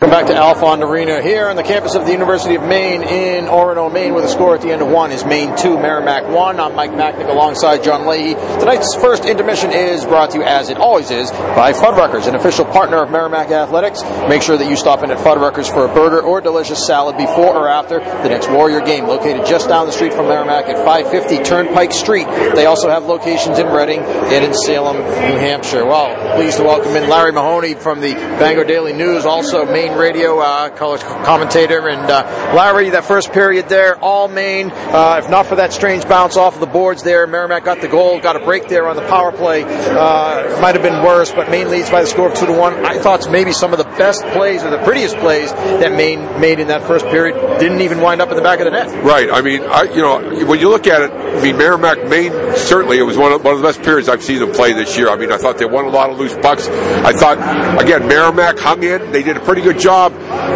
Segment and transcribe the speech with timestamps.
[0.00, 3.46] Welcome back to Alfond Arena here on the campus of the University of Maine in
[3.46, 6.60] Orono, Maine, with a score at the end of one is Maine 2, Merrimack 1.
[6.60, 8.34] I'm Mike Macknick alongside John Leahy.
[8.60, 12.64] Tonight's first intermission is brought to you, as it always is, by Fuddruckers, an official
[12.64, 14.04] partner of Merrimack Athletics.
[14.28, 17.56] Make sure that you stop in at Fuddruckers for a burger or delicious salad before
[17.56, 21.42] or after the next Warrior game, located just down the street from Merrimack at 550
[21.42, 22.28] Turnpike Street.
[22.54, 25.84] They also have locations in Reading and in Salem, New Hampshire.
[25.84, 30.38] Well, pleased to welcome in Larry Mahoney from the Bangor Daily News, also Maine Radio
[30.38, 31.88] uh, commentator.
[31.88, 34.70] And uh, Larry, that first period there, all Maine.
[34.72, 37.88] Uh, if not for that strange bounce off of the boards there, Merrimack got the
[37.88, 39.64] goal, got a break there on the power play.
[39.64, 42.84] Uh, might have been worse, but Maine leads by the score of two to one.
[42.84, 46.60] I thought maybe some of the best plays or the prettiest plays that Maine made
[46.60, 49.04] in that first period didn't even wind up in the back of the net.
[49.04, 49.30] Right.
[49.30, 52.98] I mean, I, you know, when you look at it, I mean, Merrimack, Maine, certainly
[52.98, 55.08] it was one of, one of the best periods I've seen them play this year.
[55.08, 56.68] I mean, I thought they won a lot of loose pucks.
[56.68, 57.38] I thought,
[57.80, 59.12] again, Merrimack hung in.
[59.12, 60.12] They did a pretty good job,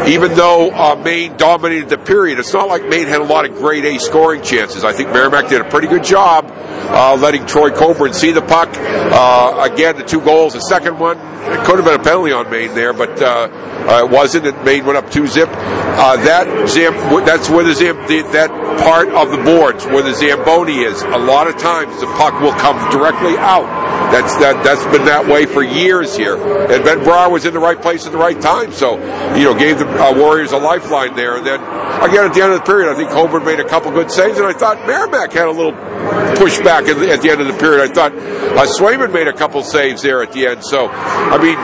[0.06, 2.38] even though uh, Maine dominated the period.
[2.38, 4.84] It's not like Maine had a lot of grade A scoring chances.
[4.84, 6.50] I think Merrimack did a pretty good job
[6.92, 8.68] uh, letting Troy Coburn see the puck.
[8.74, 10.52] Uh, again, the two goals.
[10.52, 13.48] The second one, it could have been a penalty on Maine there, but uh,
[13.88, 14.46] uh, it wasn't.
[14.46, 15.48] And Maine went up two zip.
[15.48, 20.14] Uh, that zam, that's where the, zip, the that part of the boards where the
[20.14, 21.02] zamboni is.
[21.02, 23.66] A lot of times the puck will come directly out.
[24.12, 26.36] That's that that's been that way for years here.
[26.36, 28.98] And Ben Brar was in the right place at the right time, so
[29.36, 31.36] you know gave the uh, Warriors a lifeline there.
[31.36, 33.90] And then again at the end of the period, I think Coburn made a couple
[33.90, 37.40] good saves, and I thought Merrimack had a little pushback at the, at the end
[37.40, 37.90] of the period.
[37.90, 40.64] I thought uh, Swayman made a couple saves there at the end.
[40.64, 41.58] So I mean,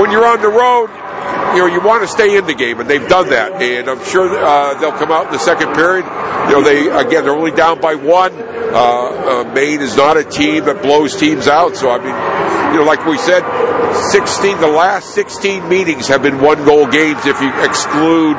[0.00, 0.90] when you're on the road,
[1.54, 3.60] you know, you want to stay in the game, and they've done that.
[3.60, 6.04] And I'm sure uh, they'll come out in the second period.
[6.48, 8.32] You know, they again they're only down by one.
[8.32, 11.76] Uh, uh, Maine is not a team that blows teams out.
[11.76, 13.42] So I mean, you know, like we said,
[14.10, 18.36] 16 the last 16 meetings have been one goal games if you exclude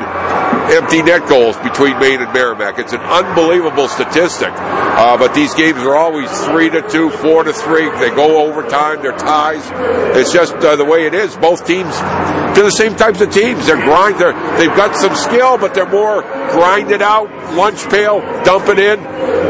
[0.72, 2.78] empty net goals between Maine and Merrimack.
[2.78, 4.50] It's an unbelievable statistic.
[4.50, 7.90] Uh, but these games are always three to two, four to three.
[7.98, 9.02] They go overtime.
[9.02, 9.62] They're ties.
[10.16, 11.36] It's just uh, the way it is.
[11.36, 11.94] Both teams,
[12.54, 13.66] they're the same types of teams.
[13.66, 14.18] They're grind.
[14.18, 19.00] They're, they've got some skill, but they're more grinded out, lunch pail, dump it in.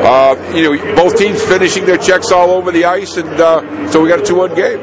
[0.04, 4.02] Uh, you know, both teams finishing their checks all over the ice, and uh, so
[4.02, 4.80] we got a two-one game.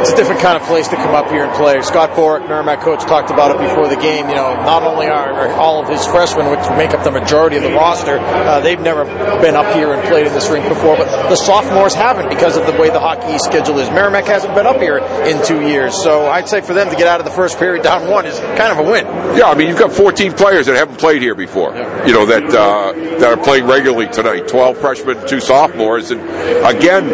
[0.00, 1.80] It's a different kind of place to come up here and play.
[1.82, 4.28] Scott Borek, Merrimack coach, talked about it before the game.
[4.28, 7.56] You know, not only are, are all of his freshmen, which make up the majority
[7.56, 9.04] of the roster, uh, they've never
[9.40, 12.66] been up here and played in this rink before, but the sophomores haven't because of
[12.66, 13.90] the way the Hockey schedule is.
[13.90, 17.06] Merrimack hasn't been up here in two years, so I'd say for them to get
[17.06, 19.06] out of the first period down one is kind of a win.
[19.36, 21.74] Yeah, I mean, you've got 14 players that haven't played here before.
[22.06, 24.48] You know that uh, that are playing regularly tonight.
[24.48, 26.20] 12 freshmen, two sophomores, and
[26.64, 27.06] again,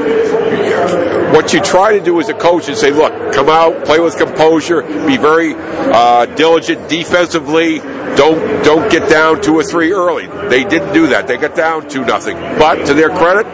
[1.32, 4.18] what you try to do as a coach and say, look, come out, play with
[4.18, 7.78] composure, be very uh, diligent defensively.
[8.16, 10.26] Don't don't get down two or three early.
[10.26, 11.26] They didn't do that.
[11.26, 12.36] They got down two nothing.
[12.36, 13.46] But to their credit,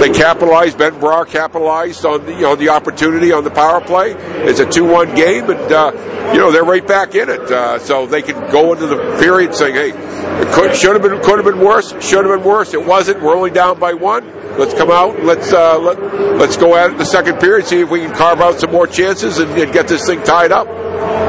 [0.00, 0.78] they capitalized.
[0.78, 4.12] Ben Brar capitalized on the the opportunity on the power play.
[4.12, 5.92] It's a two one game, and uh,
[6.32, 7.40] you know they're right back in it.
[7.40, 11.20] Uh, so they can go into the period saying, hey, it could should have been
[11.22, 11.90] could have been worse.
[12.02, 12.72] Should have been worse.
[12.72, 13.22] It wasn't.
[13.22, 14.32] We're only down by one.
[14.58, 15.22] Let's come out.
[15.22, 15.98] Let's uh, let
[16.38, 17.66] let's go at it in the second period.
[17.66, 20.52] See if we can carve out some more chances and, and get this thing tied
[20.52, 20.66] up.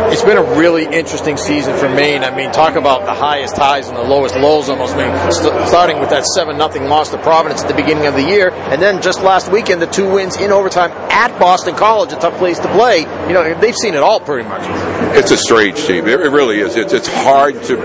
[0.10, 2.24] It's been a really interesting season for Maine.
[2.24, 4.96] I mean, talk about the highest highs and the lowest lows almost.
[4.96, 8.14] I mean, st- starting with that 7 nothing loss to Providence at the beginning of
[8.14, 12.14] the year, and then just last weekend, the two wins in overtime at Boston College,
[12.14, 13.02] a tough place to play.
[13.02, 14.62] You know, they've seen it all pretty much.
[15.18, 16.08] It's a strange team.
[16.08, 16.76] It, it really is.
[16.78, 17.78] It's, it's hard to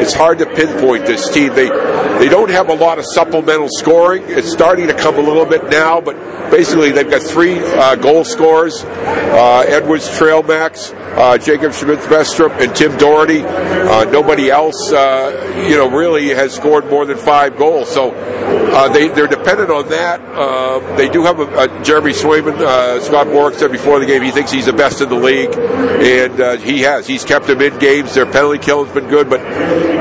[0.00, 1.54] it's hard to pinpoint this team.
[1.54, 4.24] They they don't have a lot of supplemental scoring.
[4.26, 6.14] It's starting to come a little bit now, but
[6.50, 12.96] basically they've got three uh, goal scorers: uh, Eduards, Tralmaks, uh, Jacob Schmidt-Svejstrup, and Tim
[12.96, 13.42] Doherty.
[13.42, 17.90] Uh, nobody else, uh, you know, really has scored more than five goals.
[17.90, 20.20] So uh, they they're dependent on that.
[20.20, 22.58] Uh, they do have a, a Jeremy Swayman.
[22.60, 25.52] Uh, Scott Borek said before the game he thinks he's the best in the league,
[25.54, 27.06] and uh, he has.
[27.06, 28.14] He's kept them in games.
[28.14, 29.40] Their penalty kill has been good, but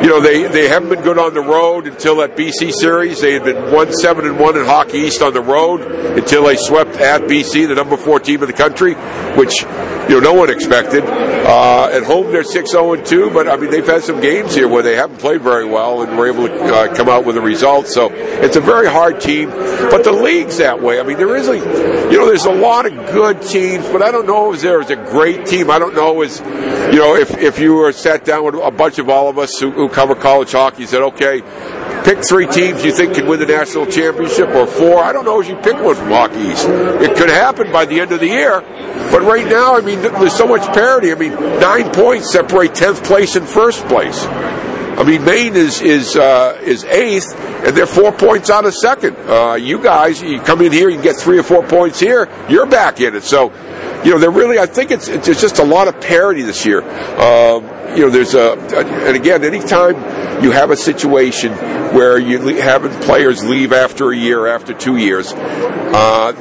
[0.03, 3.21] you know they, they haven't been good on the road until that BC series.
[3.21, 5.81] They had been one seven and one in Hockey East on the road
[6.17, 8.94] until they swept at BC, the number four team in the country,
[9.35, 9.62] which
[10.09, 11.03] you know no one expected.
[11.55, 14.53] Uh, at home they're six zero and two, but I mean they've had some games
[14.53, 17.37] here where they haven't played very well and were able to uh, come out with
[17.37, 17.87] a result.
[17.87, 20.99] So it's a very hard team, but the league's that way.
[20.99, 24.11] I mean there is a you know there's a lot of good teams, but I
[24.11, 25.71] don't know if there is a great team.
[25.71, 28.99] I don't know is you know if if you were sat down with a bunch
[28.99, 31.41] of all of us who, who cover college hockey, said okay
[32.05, 35.03] pick three teams you think can win the national championship or four.
[35.03, 36.67] I don't know if you pick one from Hockey East.
[36.67, 38.61] It could happen by the end of the year,
[39.11, 41.11] but right now, I mean, there's so much parity.
[41.11, 44.23] I mean, nine points separate 10th place and first place.
[44.97, 49.17] I mean, Maine is is uh, is eighth, and they're four points out of second.
[49.27, 52.65] Uh, you guys, you come in here, you get three or four points here, you're
[52.65, 53.23] back in it.
[53.23, 53.51] So,
[54.05, 54.57] you know, they're really.
[54.57, 56.81] I think it's it's just a lot of parity this year.
[57.19, 58.53] Um, you know, there's a,
[59.07, 59.95] and again, anytime
[60.44, 61.53] you have a situation
[61.94, 66.33] where you having players leave after a year, after two years, uh,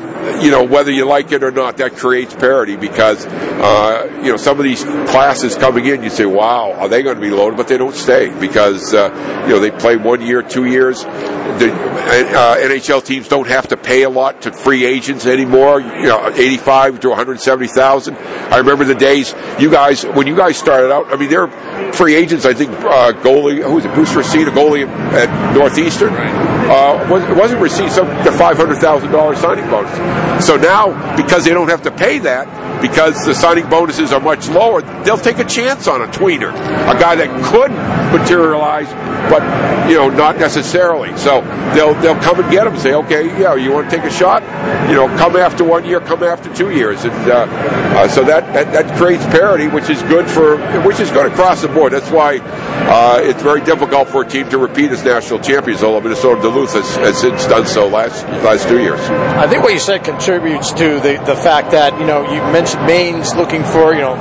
[0.42, 4.36] you know, whether you like it or not, that creates parity because, uh, you know,
[4.36, 7.56] some of these classes coming in, you say, wow, are they going to be loaded?
[7.56, 11.02] But they don't stay because, uh, you know, they play one year, two years.
[11.02, 16.06] The uh, NHL teams don't have to pay a lot to free agents anymore, you
[16.06, 18.16] know, 85 to 170,000.
[18.16, 21.46] I remember the days you guys, when you guys started out, I mean, they're
[21.92, 22.44] free agents.
[22.44, 27.22] I think uh, goalie, who was it, Bruce Racine, a goalie at Northeastern, uh, was,
[27.36, 29.92] wasn't received some the five hundred thousand dollars signing bonus.
[30.44, 32.46] So now, because they don't have to pay that,
[32.82, 36.98] because the signing bonuses are much lower, they'll take a chance on a tweener, a
[36.98, 37.70] guy that could
[38.18, 38.88] materialize,
[39.30, 39.42] but
[39.88, 41.16] you know, not necessarily.
[41.16, 41.42] So
[41.74, 44.42] they'll they'll come and get him say, okay, yeah, you want to take a shot?
[44.88, 47.46] You know, come after one year, come after two years, and uh,
[47.94, 51.62] uh, so that, that that creates parity, which is good for which is good across
[51.62, 51.92] the board.
[51.92, 55.82] That's why uh, it's very difficult for a team to repeat as national champions.
[55.82, 59.00] Although Minnesota Duluth has, has since done so last last two years.
[59.00, 62.86] I think what you said contributes to the the fact that you know you mentioned
[62.86, 64.14] Maine's looking for you know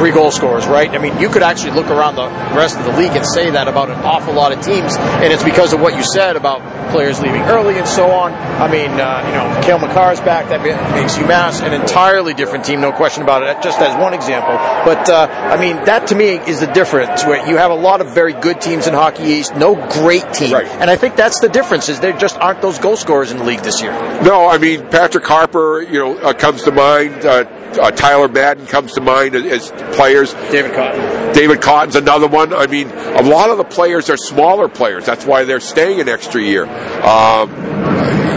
[0.00, 0.88] three goal scorers, right?
[0.88, 2.26] I mean, you could actually look around the
[2.56, 5.44] rest of the league and say that about an awful lot of teams, and it's
[5.44, 8.32] because of what you said about players leaving early and so on.
[8.32, 10.48] I mean, uh, you know, Cale Makar's back.
[10.48, 13.62] That makes UMass an entirely different team, no question about it.
[13.62, 14.54] Just as one example,
[14.86, 17.26] but uh, I mean, that to me is the difference.
[17.26, 20.54] Where you have a lot of very good teams in Hockey East, no great team,
[20.54, 20.66] right.
[20.66, 21.90] and I think that's the difference.
[21.90, 23.92] Is there just aren't those goal scorers in the league this year?
[24.22, 27.26] No, I mean Patrick Harper, you know, uh, comes to mind.
[27.26, 27.44] Uh,
[27.78, 30.32] uh, Tyler Madden comes to mind as, as players.
[30.50, 31.32] David Cotton.
[31.32, 32.52] David Cotton's another one.
[32.52, 35.04] I mean, a lot of the players are smaller players.
[35.04, 36.66] That's why they're staying an extra year.
[36.66, 37.50] Um,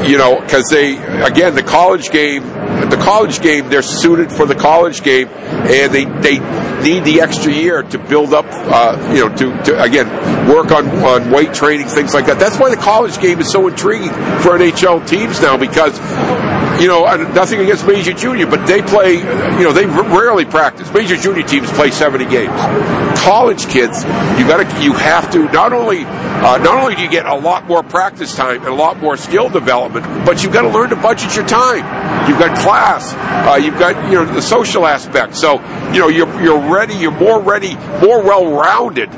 [0.05, 2.43] you know, because they again the college game,
[2.89, 6.39] the college game, they're suited for the college game, and they they
[6.83, 8.45] need the extra year to build up.
[8.49, 10.07] Uh, you know, to, to again
[10.49, 12.39] work on on weight training, things like that.
[12.39, 15.97] That's why the college game is so intriguing for NHL teams now because
[16.79, 20.91] you know, nothing against major junior, but they play, you know, they rarely practice.
[20.93, 22.51] Major junior teams play 70 games.
[23.21, 24.03] College kids,
[24.37, 27.35] you got to, you have to not only, uh, not only do you get a
[27.35, 30.89] lot more practice time and a lot more skill development, but you've got to learn
[30.89, 32.29] to budget your time.
[32.29, 35.35] You've got class, uh, you've got, you know, the social aspect.
[35.35, 35.53] So,
[35.93, 39.09] you know, you're, you're ready, you're more ready, more well-rounded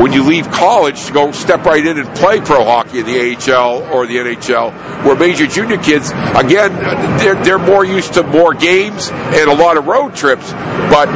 [0.00, 3.36] when you leave college to go step right in and play pro hockey in the
[3.36, 4.72] AHL or the NHL,
[5.04, 6.72] where major junior kids, again,
[7.18, 11.06] they're, they're more used to more games and a lot of road trips, but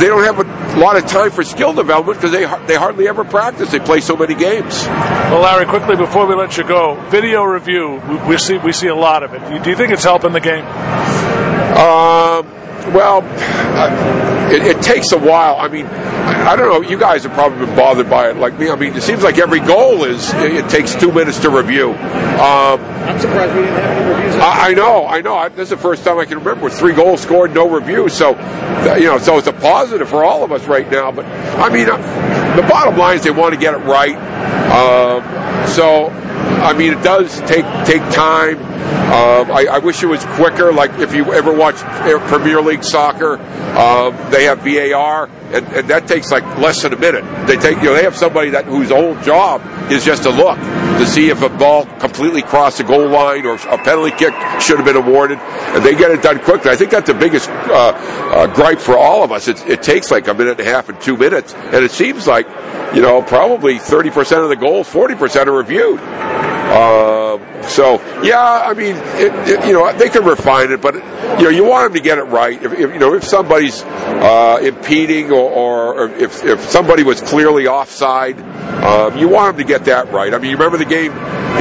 [0.00, 3.24] they don't have a lot of time for skill development because they they hardly ever
[3.24, 3.70] practice.
[3.70, 4.84] They play so many games.
[4.84, 8.02] Well, Larry, quickly before we let you go, video review.
[8.08, 9.62] We, we see we see a lot of it.
[9.62, 10.64] Do you think it's helping the game?
[11.76, 12.55] Um.
[12.92, 15.56] Well, uh, it, it, takes a while.
[15.56, 16.88] I mean, I, I, don't know.
[16.88, 18.70] You guys have probably been bothered by it like me.
[18.70, 21.90] I mean, it seems like every goal is it, it takes two minutes to review.
[21.90, 24.36] Um, I'm surprised we didn't have any reviews.
[24.36, 25.34] I, I, know, I know.
[25.34, 28.08] I, this is the first time I can remember with three goals scored, no review.
[28.08, 28.30] So,
[28.96, 31.10] you know, so it's a positive for all of us right now.
[31.10, 31.96] But I mean, uh,
[32.56, 34.16] the bottom line is they want to get it right.
[34.70, 36.10] Um, so
[36.62, 38.58] I mean, it does take take time.
[39.06, 40.72] Um, I, I, wish it was quicker.
[40.72, 43.38] Like if you ever watch Premier League soccer,
[43.78, 47.22] um, they have VAR, and, and, that takes like less than a minute.
[47.46, 49.62] They take you know they have somebody that whose whole job
[49.92, 50.58] is just to look
[50.98, 54.78] to see if a ball completely crossed the goal line or a penalty kick should
[54.78, 56.70] have been awarded, and they get it done quickly.
[56.70, 59.46] I think that's the biggest uh, uh, gripe for all of us.
[59.46, 62.26] It, it takes like a minute and a half and two minutes, and it seems
[62.26, 62.46] like
[62.94, 66.00] you know probably thirty percent of the goals, forty percent are reviewed.
[66.66, 71.44] Uh, so yeah, I mean, it, it, you know, they can refine it, but you
[71.44, 72.60] know, you want them to get it right.
[72.62, 77.66] If, if you know, if somebody's uh, impeding or, or, if, if somebody was clearly
[77.66, 78.38] offside,
[78.84, 80.34] um, you want them to get that right.
[80.34, 81.12] I mean, you remember the game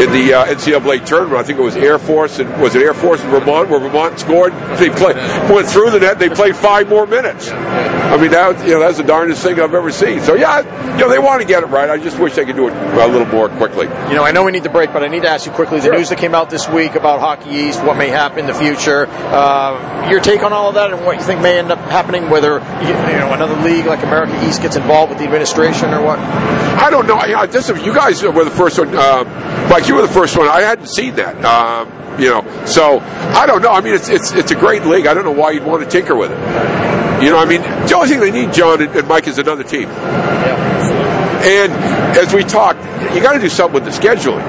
[0.01, 1.39] in the uh, NCAA tournament.
[1.39, 4.19] I think it was Air Force and was it Air Force in Vermont where Vermont
[4.19, 4.53] scored.
[4.75, 5.15] They played
[5.49, 6.19] went through the net.
[6.19, 7.49] They played five more minutes.
[7.49, 10.21] I mean, that you know that's the darndest thing I've ever seen.
[10.21, 10.59] So yeah,
[10.93, 11.89] you know they want to get it right.
[11.89, 13.87] I just wish they could do it a little more quickly.
[14.09, 15.79] You know, I know we need to break, but I need to ask you quickly
[15.79, 15.97] the sure.
[15.97, 19.07] news that came out this week about Hockey East, what may happen in the future.
[19.07, 22.29] Uh, your take on all of that and what you think may end up happening,
[22.29, 26.19] whether you know another league like America East gets involved with the administration or what?
[26.19, 27.15] I don't know.
[27.15, 28.89] I, this, you guys were the first one.
[28.93, 29.23] Uh,
[29.69, 30.47] Mike, you were the first one.
[30.47, 31.43] I hadn't seen that.
[31.43, 33.71] Um, you know, so I don't know.
[33.71, 35.05] I mean, it's it's it's a great league.
[35.07, 37.23] I don't know why you'd want to tinker with it.
[37.23, 39.63] You know, I mean, the only thing they need, John and, and Mike, is another
[39.63, 39.89] team.
[39.89, 41.15] Yeah.
[41.45, 41.71] And
[42.17, 42.79] as we talked,
[43.13, 44.43] you got to do something with the scheduling.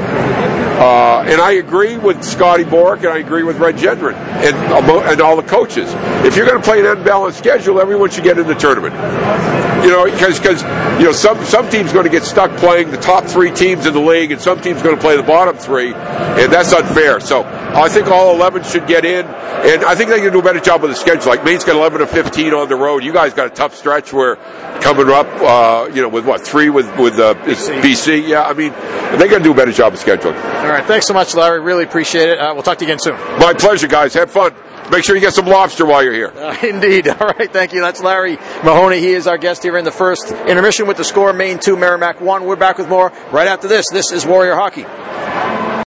[0.76, 5.20] Uh, and I agree with Scotty Borek, and I agree with Red Gendron and, and
[5.22, 5.88] all the coaches.
[6.22, 8.94] If you're going to play an unbalanced schedule, everyone should get in the tournament.
[9.82, 10.62] You know, because because
[11.00, 13.94] you know some some teams going to get stuck playing the top three teams in
[13.94, 17.20] the league, and some teams going to play the bottom three, and that's unfair.
[17.20, 20.42] So I think all 11 should get in, and I think they can do a
[20.42, 21.26] better job with the schedule.
[21.30, 23.02] Like Maine's got 11 to 15 on the road.
[23.02, 24.36] You guys got a tough stretch where
[24.80, 27.80] coming up, uh, you know, with what three with with uh, BC.
[27.82, 28.28] BC.
[28.28, 28.72] Yeah, I mean,
[29.18, 30.36] they got to do a better job of scheduling.
[30.36, 31.60] All right, thanks so much, Larry.
[31.60, 32.38] Really appreciate it.
[32.38, 33.14] Uh, we'll talk to you again soon.
[33.38, 34.14] My pleasure, guys.
[34.14, 34.54] Have fun.
[34.90, 36.28] Make sure you get some lobster while you're here.
[36.28, 37.08] Uh, indeed.
[37.08, 37.80] All right, thank you.
[37.80, 39.00] That's Larry Mahoney.
[39.00, 42.20] He is our guest here in the first intermission with the score Maine 2, Merrimack
[42.20, 42.44] 1.
[42.44, 43.86] We're back with more right after this.
[43.90, 44.84] This is Warrior Hockey.